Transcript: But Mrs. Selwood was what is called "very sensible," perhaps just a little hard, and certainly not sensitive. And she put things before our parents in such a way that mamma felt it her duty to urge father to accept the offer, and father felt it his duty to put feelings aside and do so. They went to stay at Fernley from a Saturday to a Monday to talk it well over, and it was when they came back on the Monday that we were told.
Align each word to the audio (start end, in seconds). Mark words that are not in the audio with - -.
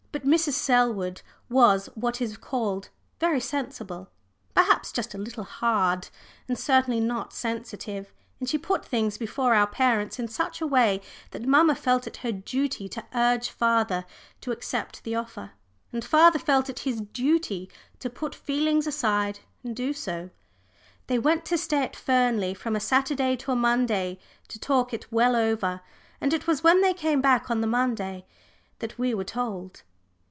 But 0.13 0.25
Mrs. 0.25 0.53
Selwood 0.53 1.21
was 1.49 1.87
what 1.95 2.19
is 2.21 2.35
called 2.35 2.89
"very 3.21 3.39
sensible," 3.39 4.09
perhaps 4.53 4.91
just 4.91 5.13
a 5.15 5.17
little 5.17 5.45
hard, 5.45 6.09
and 6.49 6.59
certainly 6.59 6.99
not 6.99 7.31
sensitive. 7.31 8.13
And 8.37 8.47
she 8.49 8.57
put 8.57 8.85
things 8.85 9.17
before 9.17 9.53
our 9.53 9.65
parents 9.65 10.19
in 10.19 10.27
such 10.27 10.59
a 10.59 10.67
way 10.67 10.99
that 11.31 11.47
mamma 11.47 11.75
felt 11.75 12.07
it 12.07 12.17
her 12.17 12.31
duty 12.33 12.89
to 12.89 13.05
urge 13.15 13.49
father 13.49 14.05
to 14.41 14.51
accept 14.51 15.05
the 15.05 15.15
offer, 15.15 15.51
and 15.93 16.03
father 16.03 16.39
felt 16.39 16.69
it 16.69 16.79
his 16.79 16.99
duty 16.99 17.69
to 17.99 18.09
put 18.09 18.35
feelings 18.35 18.87
aside 18.87 19.39
and 19.63 19.73
do 19.77 19.93
so. 19.93 20.29
They 21.07 21.19
went 21.19 21.45
to 21.45 21.57
stay 21.57 21.83
at 21.83 21.95
Fernley 21.95 22.53
from 22.53 22.75
a 22.75 22.81
Saturday 22.81 23.37
to 23.37 23.53
a 23.53 23.55
Monday 23.55 24.19
to 24.49 24.59
talk 24.59 24.93
it 24.93 25.09
well 25.09 25.37
over, 25.37 25.79
and 26.19 26.33
it 26.33 26.47
was 26.47 26.63
when 26.63 26.81
they 26.81 26.93
came 26.93 27.21
back 27.21 27.49
on 27.49 27.61
the 27.61 27.65
Monday 27.67 28.25
that 28.79 28.99
we 28.99 29.13
were 29.13 29.23
told. 29.23 29.83